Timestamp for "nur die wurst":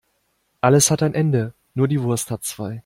1.75-2.31